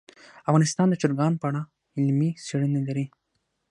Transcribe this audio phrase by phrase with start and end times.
[0.49, 1.61] افغانستان د چرګان په اړه
[1.99, 3.05] علمي څېړنې لري.